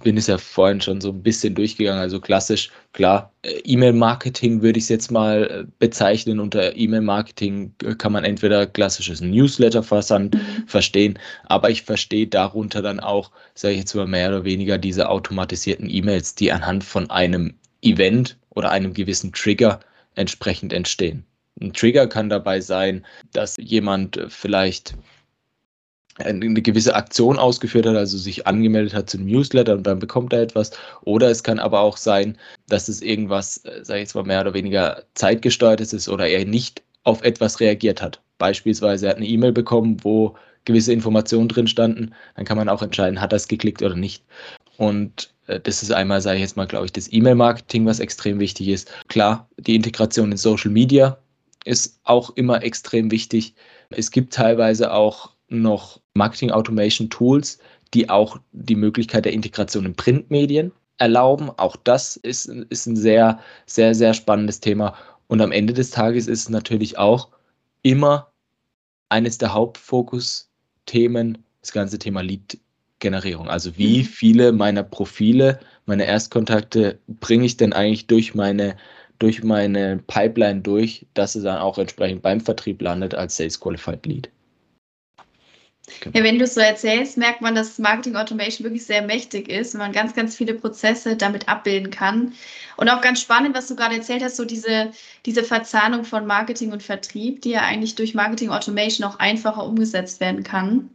Ich 0.00 0.04
bin 0.04 0.16
es 0.16 0.28
ja 0.28 0.38
vorhin 0.38 0.80
schon 0.80 1.02
so 1.02 1.10
ein 1.10 1.22
bisschen 1.22 1.54
durchgegangen. 1.54 2.00
Also 2.00 2.20
klassisch, 2.20 2.70
klar, 2.94 3.34
äh, 3.42 3.60
E-Mail-Marketing 3.64 4.62
würde 4.62 4.78
ich 4.78 4.84
es 4.84 4.88
jetzt 4.88 5.10
mal 5.10 5.66
äh, 5.66 5.70
bezeichnen. 5.78 6.40
Unter 6.40 6.74
E-Mail-Marketing 6.74 7.74
äh, 7.84 7.94
kann 7.96 8.12
man 8.12 8.24
entweder 8.24 8.66
klassisches 8.66 9.20
Newsletter-Versand 9.20 10.36
mhm. 10.36 10.66
verstehen, 10.66 11.18
aber 11.44 11.68
ich 11.68 11.82
verstehe 11.82 12.26
darunter 12.26 12.80
dann 12.80 12.98
auch, 12.98 13.30
sage 13.54 13.74
ich 13.74 13.80
jetzt 13.80 13.94
mal 13.94 14.06
mehr 14.06 14.30
oder 14.30 14.44
weniger, 14.44 14.78
diese 14.78 15.06
automatisierten 15.06 15.90
E-Mails, 15.90 16.34
die 16.34 16.50
anhand 16.50 16.82
von 16.82 17.10
einem 17.10 17.52
Event 17.82 18.38
oder 18.48 18.70
einem 18.70 18.94
gewissen 18.94 19.34
Trigger 19.34 19.80
entsprechend 20.14 20.72
entstehen. 20.72 21.26
Ein 21.60 21.74
Trigger 21.74 22.06
kann 22.06 22.30
dabei 22.30 22.62
sein, 22.62 23.04
dass 23.34 23.58
jemand 23.58 24.18
vielleicht 24.28 24.94
eine 26.20 26.62
gewisse 26.62 26.94
Aktion 26.94 27.38
ausgeführt 27.38 27.86
hat, 27.86 27.96
also 27.96 28.18
sich 28.18 28.46
angemeldet 28.46 28.94
hat 28.94 29.10
zu 29.10 29.18
einem 29.18 29.26
Newsletter 29.26 29.74
und 29.74 29.86
dann 29.86 29.98
bekommt 29.98 30.32
er 30.32 30.42
etwas. 30.42 30.70
Oder 31.02 31.30
es 31.30 31.42
kann 31.42 31.58
aber 31.58 31.80
auch 31.80 31.96
sein, 31.96 32.36
dass 32.68 32.88
es 32.88 33.02
irgendwas, 33.02 33.58
äh, 33.64 33.84
sage 33.84 34.00
ich 34.00 34.04
jetzt 34.04 34.14
mal, 34.14 34.24
mehr 34.24 34.40
oder 34.40 34.54
weniger 34.54 35.02
zeitgesteuertes 35.14 35.92
ist 35.92 36.08
oder 36.08 36.28
er 36.28 36.44
nicht 36.44 36.82
auf 37.04 37.22
etwas 37.22 37.60
reagiert 37.60 38.02
hat. 38.02 38.20
Beispielsweise 38.38 39.06
er 39.06 39.10
hat 39.10 39.16
eine 39.16 39.26
E-Mail 39.26 39.52
bekommen, 39.52 39.98
wo 40.02 40.34
gewisse 40.64 40.92
Informationen 40.92 41.48
drin 41.48 41.66
standen. 41.66 42.14
Dann 42.36 42.44
kann 42.44 42.56
man 42.56 42.68
auch 42.68 42.82
entscheiden, 42.82 43.20
hat 43.20 43.32
er 43.32 43.36
es 43.36 43.48
geklickt 43.48 43.82
oder 43.82 43.96
nicht. 43.96 44.24
Und 44.76 45.32
äh, 45.46 45.60
das 45.60 45.82
ist 45.82 45.92
einmal, 45.92 46.20
sage 46.20 46.36
ich 46.36 46.42
jetzt 46.42 46.56
mal, 46.56 46.66
glaube 46.66 46.86
ich, 46.86 46.92
das 46.92 47.12
E-Mail-Marketing, 47.12 47.86
was 47.86 48.00
extrem 48.00 48.38
wichtig 48.38 48.68
ist. 48.68 48.90
Klar, 49.08 49.48
die 49.58 49.74
Integration 49.74 50.32
in 50.32 50.38
Social 50.38 50.70
Media 50.70 51.18
ist 51.64 52.00
auch 52.04 52.30
immer 52.36 52.62
extrem 52.62 53.10
wichtig. 53.10 53.54
Es 53.90 54.10
gibt 54.10 54.32
teilweise 54.32 54.92
auch 54.92 55.32
noch 55.48 55.99
Marketing 56.14 56.50
Automation 56.50 57.10
Tools, 57.10 57.58
die 57.94 58.08
auch 58.08 58.38
die 58.52 58.76
Möglichkeit 58.76 59.24
der 59.24 59.32
Integration 59.32 59.86
in 59.86 59.94
Printmedien 59.94 60.72
erlauben. 60.98 61.50
Auch 61.56 61.76
das 61.76 62.16
ist, 62.16 62.46
ist 62.46 62.86
ein 62.86 62.96
sehr, 62.96 63.40
sehr, 63.66 63.94
sehr 63.94 64.14
spannendes 64.14 64.60
Thema. 64.60 64.94
Und 65.28 65.40
am 65.40 65.52
Ende 65.52 65.72
des 65.72 65.90
Tages 65.90 66.26
ist 66.26 66.42
es 66.42 66.48
natürlich 66.48 66.98
auch 66.98 67.28
immer 67.82 68.32
eines 69.08 69.38
der 69.38 69.54
Hauptfokusthemen 69.54 71.38
das 71.60 71.72
ganze 71.72 71.98
Thema 71.98 72.22
Lead-Generierung. 72.22 73.48
Also 73.48 73.76
wie 73.76 73.98
mhm. 73.98 74.04
viele 74.04 74.52
meiner 74.52 74.82
Profile, 74.82 75.60
meine 75.86 76.04
Erstkontakte 76.04 76.98
bringe 77.08 77.46
ich 77.46 77.56
denn 77.56 77.72
eigentlich 77.72 78.06
durch 78.06 78.34
meine 78.34 78.76
durch 79.20 79.44
meine 79.44 79.98
Pipeline 80.06 80.62
durch, 80.62 81.06
dass 81.12 81.34
es 81.34 81.44
dann 81.44 81.58
auch 81.58 81.76
entsprechend 81.76 82.22
beim 82.22 82.40
Vertrieb 82.40 82.80
landet 82.80 83.14
als 83.14 83.36
Sales 83.36 83.60
Qualified 83.60 84.06
Lead. 84.06 84.30
Genau. 86.00 86.18
Ja, 86.18 86.24
wenn 86.24 86.38
du 86.38 86.44
es 86.44 86.54
so 86.54 86.60
erzählst, 86.60 87.16
merkt 87.16 87.40
man, 87.40 87.54
dass 87.54 87.78
Marketing 87.78 88.16
Automation 88.16 88.64
wirklich 88.64 88.84
sehr 88.84 89.02
mächtig 89.02 89.48
ist 89.48 89.74
und 89.74 89.80
man 89.80 89.92
ganz, 89.92 90.14
ganz 90.14 90.36
viele 90.36 90.54
Prozesse 90.54 91.16
damit 91.16 91.48
abbilden 91.48 91.90
kann. 91.90 92.32
Und 92.76 92.88
auch 92.88 93.00
ganz 93.00 93.20
spannend, 93.20 93.56
was 93.56 93.68
du 93.68 93.76
gerade 93.76 93.96
erzählt 93.96 94.22
hast, 94.22 94.36
so 94.36 94.44
diese, 94.44 94.92
diese 95.26 95.44
Verzahnung 95.44 96.04
von 96.04 96.26
Marketing 96.26 96.72
und 96.72 96.82
Vertrieb, 96.82 97.42
die 97.42 97.50
ja 97.50 97.62
eigentlich 97.62 97.94
durch 97.94 98.14
Marketing 98.14 98.50
Automation 98.50 99.06
auch 99.06 99.18
einfacher 99.18 99.64
umgesetzt 99.64 100.20
werden 100.20 100.42
kann. 100.42 100.90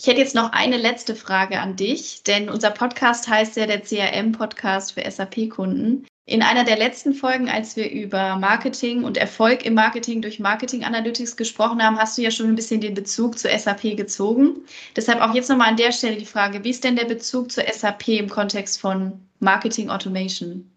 Ich 0.00 0.06
hätte 0.06 0.20
jetzt 0.20 0.34
noch 0.34 0.52
eine 0.52 0.76
letzte 0.76 1.14
Frage 1.14 1.60
an 1.60 1.76
dich, 1.76 2.22
denn 2.24 2.48
unser 2.48 2.70
Podcast 2.70 3.28
heißt 3.28 3.56
ja 3.56 3.66
der 3.66 3.82
CRM-Podcast 3.82 4.92
für 4.94 5.08
SAP-Kunden. 5.08 6.06
In 6.26 6.40
einer 6.40 6.64
der 6.64 6.78
letzten 6.78 7.12
Folgen, 7.12 7.50
als 7.50 7.76
wir 7.76 7.90
über 7.90 8.36
Marketing 8.36 9.04
und 9.04 9.18
Erfolg 9.18 9.66
im 9.66 9.74
Marketing 9.74 10.22
durch 10.22 10.40
Marketing 10.40 10.82
Analytics 10.82 11.36
gesprochen 11.36 11.82
haben, 11.82 11.98
hast 11.98 12.16
du 12.16 12.22
ja 12.22 12.30
schon 12.30 12.48
ein 12.48 12.54
bisschen 12.54 12.80
den 12.80 12.94
Bezug 12.94 13.38
zu 13.38 13.46
SAP 13.46 13.94
gezogen. 13.94 14.62
Deshalb 14.96 15.20
auch 15.20 15.34
jetzt 15.34 15.50
nochmal 15.50 15.68
an 15.68 15.76
der 15.76 15.92
Stelle 15.92 16.16
die 16.16 16.24
Frage, 16.24 16.64
wie 16.64 16.70
ist 16.70 16.82
denn 16.82 16.96
der 16.96 17.04
Bezug 17.04 17.52
zu 17.52 17.60
SAP 17.70 18.08
im 18.08 18.30
Kontext 18.30 18.80
von 18.80 19.12
Marketing 19.40 19.90
Automation? 19.90 20.70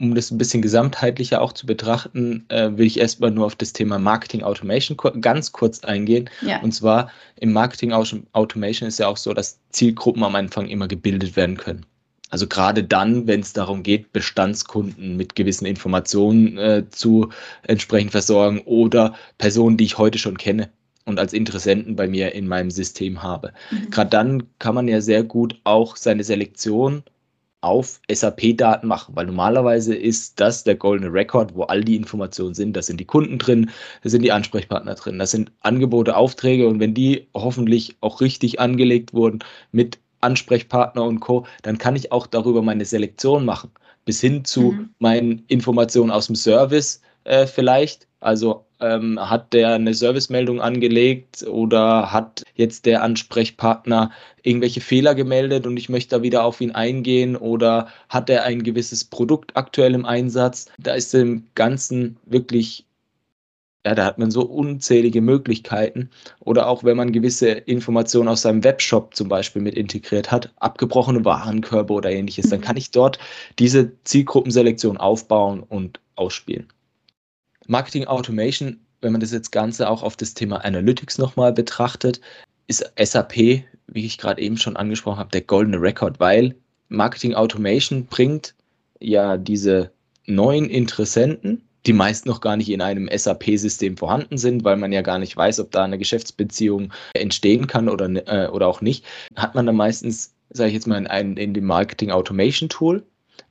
Um 0.00 0.14
das 0.14 0.30
ein 0.30 0.38
bisschen 0.38 0.62
gesamtheitlicher 0.62 1.42
auch 1.42 1.52
zu 1.52 1.66
betrachten, 1.66 2.46
äh, 2.48 2.70
will 2.78 2.86
ich 2.86 2.98
erstmal 2.98 3.30
nur 3.30 3.44
auf 3.44 3.56
das 3.56 3.74
Thema 3.74 3.98
Marketing 3.98 4.42
Automation 4.42 4.96
ganz 5.20 5.52
kurz 5.52 5.80
eingehen. 5.80 6.30
Ja. 6.40 6.62
Und 6.62 6.72
zwar 6.72 7.10
im 7.36 7.52
Marketing 7.52 7.92
Automation 7.92 8.88
ist 8.88 9.00
ja 9.00 9.08
auch 9.08 9.18
so, 9.18 9.34
dass 9.34 9.58
Zielgruppen 9.68 10.22
am 10.22 10.34
Anfang 10.34 10.66
immer 10.68 10.88
gebildet 10.88 11.36
werden 11.36 11.58
können. 11.58 11.84
Also 12.30 12.46
gerade 12.46 12.84
dann, 12.84 13.26
wenn 13.26 13.40
es 13.40 13.52
darum 13.52 13.82
geht, 13.82 14.12
Bestandskunden 14.12 15.16
mit 15.16 15.34
gewissen 15.34 15.66
Informationen 15.66 16.58
äh, 16.58 16.84
zu 16.90 17.30
entsprechend 17.62 18.12
versorgen 18.12 18.60
oder 18.64 19.14
Personen, 19.38 19.76
die 19.76 19.84
ich 19.84 19.98
heute 19.98 20.18
schon 20.18 20.36
kenne 20.36 20.70
und 21.06 21.18
als 21.18 21.32
Interessenten 21.32 21.96
bei 21.96 22.06
mir 22.06 22.34
in 22.34 22.46
meinem 22.46 22.70
System 22.70 23.22
habe. 23.22 23.52
Mhm. 23.70 23.90
Gerade 23.90 24.10
dann 24.10 24.42
kann 24.58 24.74
man 24.74 24.88
ja 24.88 25.00
sehr 25.00 25.22
gut 25.24 25.58
auch 25.64 25.96
seine 25.96 26.22
Selektion 26.22 27.02
auf 27.60 28.00
SAP-Daten 28.10 28.86
machen, 28.86 29.16
weil 29.16 29.26
normalerweise 29.26 29.94
ist 29.94 30.38
das 30.38 30.62
der 30.62 30.76
goldene 30.76 31.12
Record, 31.12 31.56
wo 31.56 31.64
all 31.64 31.82
die 31.82 31.96
Informationen 31.96 32.54
sind. 32.54 32.76
Da 32.76 32.82
sind 32.82 33.00
die 33.00 33.04
Kunden 33.04 33.38
drin, 33.38 33.70
da 34.02 34.10
sind 34.10 34.22
die 34.22 34.30
Ansprechpartner 34.30 34.94
drin, 34.94 35.18
da 35.18 35.26
sind 35.26 35.50
Angebote, 35.60 36.16
Aufträge 36.16 36.68
und 36.68 36.78
wenn 36.78 36.94
die 36.94 37.26
hoffentlich 37.34 37.96
auch 38.00 38.20
richtig 38.20 38.60
angelegt 38.60 39.12
wurden 39.12 39.40
mit 39.72 39.98
Ansprechpartner 40.20 41.04
und 41.04 41.20
Co., 41.20 41.46
dann 41.62 41.78
kann 41.78 41.96
ich 41.96 42.12
auch 42.12 42.26
darüber 42.26 42.62
meine 42.62 42.84
Selektion 42.84 43.44
machen. 43.44 43.70
Bis 44.04 44.20
hin 44.20 44.44
zu 44.44 44.72
mhm. 44.72 44.90
meinen 44.98 45.44
Informationen 45.48 46.10
aus 46.10 46.26
dem 46.26 46.36
Service 46.36 47.02
äh, 47.24 47.46
vielleicht. 47.46 48.06
Also 48.20 48.64
ähm, 48.80 49.18
hat 49.18 49.52
der 49.52 49.74
eine 49.74 49.94
Servicemeldung 49.94 50.60
angelegt 50.60 51.44
oder 51.44 52.12
hat 52.12 52.42
jetzt 52.54 52.86
der 52.86 53.02
Ansprechpartner 53.02 54.10
irgendwelche 54.42 54.80
Fehler 54.80 55.14
gemeldet 55.14 55.66
und 55.66 55.76
ich 55.76 55.88
möchte 55.88 56.16
da 56.16 56.22
wieder 56.22 56.44
auf 56.44 56.60
ihn 56.60 56.72
eingehen 56.72 57.36
oder 57.36 57.88
hat 58.08 58.30
er 58.30 58.44
ein 58.44 58.62
gewisses 58.62 59.04
Produkt 59.04 59.56
aktuell 59.56 59.94
im 59.94 60.04
Einsatz? 60.04 60.66
Da 60.78 60.94
ist 60.94 61.14
im 61.14 61.46
Ganzen 61.54 62.16
wirklich 62.24 62.86
ja, 63.88 63.94
da 63.94 64.04
hat 64.04 64.18
man 64.18 64.30
so 64.30 64.42
unzählige 64.42 65.22
Möglichkeiten. 65.22 66.10
Oder 66.40 66.66
auch 66.66 66.84
wenn 66.84 66.98
man 66.98 67.10
gewisse 67.10 67.48
Informationen 67.48 68.28
aus 68.28 68.42
seinem 68.42 68.62
Webshop 68.62 69.16
zum 69.16 69.30
Beispiel 69.30 69.62
mit 69.62 69.76
integriert 69.76 70.30
hat, 70.30 70.52
abgebrochene 70.56 71.24
Warenkörbe 71.24 71.94
oder 71.94 72.10
ähnliches, 72.10 72.46
mhm. 72.46 72.50
dann 72.50 72.60
kann 72.60 72.76
ich 72.76 72.90
dort 72.90 73.18
diese 73.58 73.92
Zielgruppenselektion 74.04 74.98
aufbauen 74.98 75.62
und 75.62 76.00
ausspielen. 76.16 76.68
Marketing 77.66 78.04
Automation, 78.04 78.78
wenn 79.00 79.12
man 79.12 79.22
das 79.22 79.32
jetzt 79.32 79.52
Ganze 79.52 79.88
auch 79.88 80.02
auf 80.02 80.16
das 80.16 80.34
Thema 80.34 80.62
Analytics 80.66 81.16
nochmal 81.16 81.54
betrachtet, 81.54 82.20
ist 82.66 82.92
SAP, 83.02 83.36
wie 83.36 84.04
ich 84.04 84.18
gerade 84.18 84.42
eben 84.42 84.58
schon 84.58 84.76
angesprochen 84.76 85.18
habe, 85.18 85.30
der 85.30 85.40
goldene 85.40 85.80
Rekord, 85.80 86.20
weil 86.20 86.54
Marketing 86.90 87.32
Automation 87.32 88.04
bringt 88.04 88.54
ja 89.00 89.38
diese 89.38 89.92
neuen 90.26 90.68
Interessenten 90.68 91.62
die 91.88 91.94
meist 91.94 92.26
noch 92.26 92.42
gar 92.42 92.56
nicht 92.56 92.68
in 92.68 92.82
einem 92.82 93.08
SAP-System 93.12 93.96
vorhanden 93.96 94.36
sind, 94.36 94.62
weil 94.62 94.76
man 94.76 94.92
ja 94.92 95.00
gar 95.00 95.18
nicht 95.18 95.34
weiß, 95.34 95.58
ob 95.60 95.70
da 95.70 95.84
eine 95.84 95.96
Geschäftsbeziehung 95.96 96.92
entstehen 97.14 97.66
kann 97.66 97.88
oder, 97.88 98.08
äh, 98.26 98.48
oder 98.48 98.68
auch 98.68 98.82
nicht, 98.82 99.06
hat 99.36 99.54
man 99.54 99.64
dann 99.64 99.76
meistens, 99.76 100.34
sage 100.50 100.68
ich 100.68 100.74
jetzt 100.74 100.86
mal, 100.86 100.98
in, 100.98 101.06
einem, 101.06 101.36
in 101.38 101.54
dem 101.54 101.64
Marketing 101.64 102.10
Automation 102.10 102.68
Tool, 102.68 103.02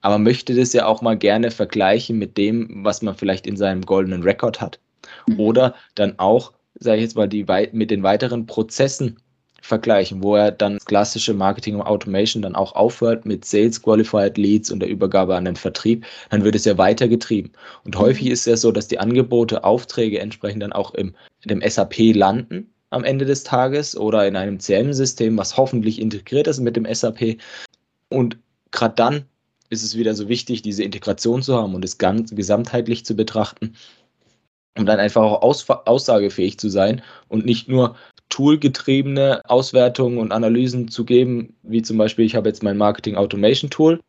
aber 0.01 0.19
möchte 0.19 0.53
das 0.53 0.71
ja 0.73 0.85
auch 0.85 1.01
mal 1.01 1.17
gerne 1.17 1.49
vergleichen 1.49 2.19
mit 2.19 2.37
dem, 2.37 2.83
was 2.83 3.01
man 3.01 3.15
vielleicht 3.15 3.47
in 3.47 3.57
seinem 3.57 3.81
goldenen 3.81 4.21
Rekord 4.21 4.61
hat. 4.61 4.79
Mhm. 5.27 5.39
Oder 5.39 5.75
dann 5.95 6.19
auch, 6.19 6.53
sage 6.75 6.97
ich 6.97 7.03
jetzt 7.03 7.15
mal, 7.15 7.27
die, 7.27 7.45
mit 7.71 7.89
den 7.89 8.03
weiteren 8.03 8.45
Prozessen 8.45 9.17
vergleichen, 9.61 10.23
wo 10.23 10.35
er 10.35 10.51
dann 10.51 10.77
klassische 10.79 11.33
Marketing 11.33 11.75
und 11.75 11.81
Automation 11.81 12.41
dann 12.41 12.55
auch 12.55 12.73
aufhört 12.75 13.25
mit 13.25 13.45
Sales 13.45 13.81
Qualified 13.81 14.37
Leads 14.37 14.71
und 14.71 14.79
der 14.79 14.89
Übergabe 14.89 15.35
an 15.35 15.45
den 15.45 15.55
Vertrieb, 15.55 16.05
dann 16.29 16.43
wird 16.43 16.55
es 16.55 16.65
ja 16.65 16.77
weitergetrieben. 16.77 17.51
Und 17.83 17.95
mhm. 17.95 17.99
häufig 17.99 18.27
ist 18.27 18.41
es 18.41 18.45
ja 18.45 18.57
so, 18.57 18.71
dass 18.71 18.87
die 18.87 18.99
Angebote, 18.99 19.63
Aufträge 19.63 20.19
entsprechend 20.19 20.63
dann 20.63 20.73
auch 20.73 20.93
im, 20.93 21.13
dem 21.45 21.61
SAP 21.67 22.13
landen 22.13 22.73
am 22.89 23.03
Ende 23.03 23.25
des 23.25 23.43
Tages 23.43 23.97
oder 23.97 24.27
in 24.27 24.35
einem 24.35 24.59
CM-System, 24.59 25.37
was 25.37 25.57
hoffentlich 25.57 25.99
integriert 25.99 26.47
ist 26.47 26.59
mit 26.59 26.75
dem 26.75 26.87
SAP. 26.91 27.37
Und 28.09 28.37
gerade 28.71 28.95
dann 28.95 29.25
ist 29.69 29.83
es 29.83 29.97
wieder 29.97 30.13
so 30.13 30.29
wichtig, 30.29 30.61
diese 30.61 30.83
Integration 30.83 31.41
zu 31.41 31.55
haben 31.55 31.75
und 31.75 31.83
es 31.83 31.97
ganz 31.97 32.33
gesamtheitlich 32.33 33.05
zu 33.05 33.15
betrachten, 33.15 33.75
um 34.77 34.85
dann 34.85 34.99
einfach 34.99 35.23
auch 35.23 35.41
aus, 35.41 35.69
aussagefähig 35.69 36.57
zu 36.59 36.69
sein 36.69 37.01
und 37.27 37.45
nicht 37.45 37.67
nur 37.67 37.97
toolgetriebene 38.29 39.41
Auswertungen 39.49 40.17
und 40.17 40.31
Analysen 40.31 40.87
zu 40.87 41.05
geben, 41.05 41.55
wie 41.63 41.81
zum 41.81 41.97
Beispiel, 41.97 42.25
ich 42.25 42.35
habe 42.35 42.49
jetzt 42.49 42.63
mein 42.63 42.77
Marketing 42.77 43.15
Automation 43.15 43.69
Tool, 43.69 44.01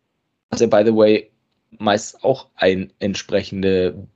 was 0.51 0.61
ja, 0.61 0.67
by 0.67 0.83
the 0.85 0.95
way, 0.95 1.31
meist 1.79 2.25
auch 2.25 2.49
ein 2.57 2.93
entsprechende 2.99 4.07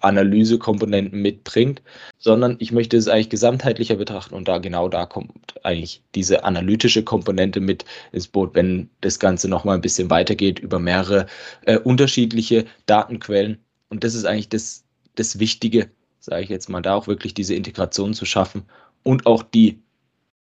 Analysekomponenten 0.00 1.20
mitbringt, 1.20 1.82
sondern 2.18 2.56
ich 2.60 2.72
möchte 2.72 2.96
es 2.96 3.08
eigentlich 3.08 3.30
gesamtheitlicher 3.30 3.96
betrachten 3.96 4.34
und 4.34 4.46
da 4.46 4.58
genau 4.58 4.88
da 4.88 5.06
kommt 5.06 5.32
eigentlich 5.64 6.02
diese 6.14 6.44
analytische 6.44 7.02
Komponente 7.02 7.60
mit 7.60 7.84
ins 8.12 8.28
Boot, 8.28 8.54
wenn 8.54 8.90
das 9.00 9.18
Ganze 9.18 9.48
nochmal 9.48 9.74
ein 9.74 9.80
bisschen 9.80 10.08
weitergeht 10.10 10.60
über 10.60 10.78
mehrere 10.78 11.26
äh, 11.62 11.78
unterschiedliche 11.78 12.64
Datenquellen. 12.86 13.58
Und 13.88 14.04
das 14.04 14.14
ist 14.14 14.24
eigentlich 14.24 14.48
das, 14.48 14.84
das 15.16 15.40
Wichtige, 15.40 15.90
sage 16.20 16.44
ich 16.44 16.48
jetzt 16.48 16.68
mal, 16.68 16.82
da 16.82 16.94
auch 16.94 17.08
wirklich 17.08 17.34
diese 17.34 17.54
Integration 17.54 18.14
zu 18.14 18.24
schaffen 18.24 18.64
und 19.02 19.26
auch 19.26 19.42
die 19.42 19.80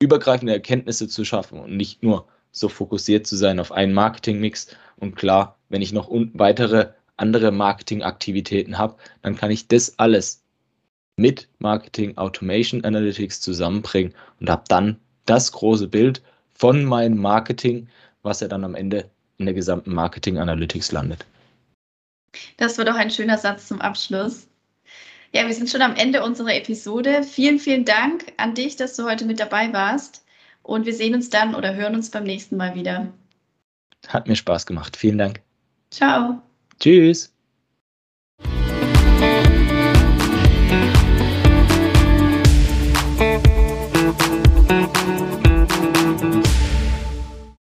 übergreifende 0.00 0.53
Erkenntnisse 0.53 1.09
zu 1.09 1.25
schaffen 1.25 1.59
und 1.59 1.76
nicht 1.76 2.03
nur 2.03 2.26
so 2.50 2.69
fokussiert 2.69 3.26
zu 3.26 3.37
sein 3.37 3.61
auf 3.61 3.73
einen 3.73 3.93
Marketingmix. 3.93 4.75
Und 4.97 5.17
klar, 5.17 5.59
wenn 5.69 5.83
ich 5.83 5.93
noch 5.93 6.09
weitere 6.35 6.91
andere 7.17 7.50
Marketingaktivitäten 7.50 8.79
habe, 8.79 8.97
dann 9.23 9.37
kann 9.37 9.50
ich 9.50 9.69
das 9.69 9.99
alles 9.99 10.43
mit 11.17 11.49
Marketing 11.59 12.17
Automation 12.17 12.85
Analytics 12.85 13.41
zusammenbringen 13.41 14.15
und 14.41 14.50
habe 14.50 14.65
dann 14.69 15.00
das 15.25 15.53
große 15.53 15.88
Bild 15.88 16.23
von 16.55 16.85
meinem 16.85 17.19
Marketing, 17.19 17.88
was 18.23 18.41
ja 18.41 18.49
dann 18.49 18.65
am 18.65 18.75
Ende 18.75 19.11
in 19.38 19.47
der 19.47 19.55
gesamten 19.55 19.95
Marketing 19.95 20.38
Analytics 20.38 20.93
landet. 20.93 21.25
Das 22.59 22.76
wird 22.76 22.88
auch 22.91 22.97
ein 22.97 23.11
schöner 23.11 23.38
Satz 23.38 23.69
zum 23.69 23.81
Abschluss. 23.81 24.47
Ja, 25.37 25.47
wir 25.47 25.52
sind 25.52 25.69
schon 25.69 25.83
am 25.83 25.95
Ende 25.97 26.23
unserer 26.23 26.55
Episode. 26.55 27.23
Vielen, 27.23 27.59
vielen 27.59 27.85
Dank 27.85 28.33
an 28.38 28.55
dich, 28.55 28.76
dass 28.76 28.97
du 28.97 29.05
heute 29.05 29.26
mit 29.26 29.38
dabei 29.38 29.71
warst. 29.71 30.25
Und 30.62 30.87
wir 30.87 30.95
sehen 30.95 31.14
uns 31.14 31.28
dann 31.28 31.55
oder 31.55 31.75
hören 31.75 31.95
uns 31.95 32.11
beim 32.11 32.25
nächsten 32.25 32.57
Mal 32.57 32.75
wieder. 32.75 33.12
Hat 34.09 34.28
mir 34.28 34.35
Spaß 34.35 34.64
gemacht. 34.64 34.97
Vielen 34.97 35.19
Dank. 35.19 35.43
Ciao. 35.90 36.40
Tschüss. 36.81 37.35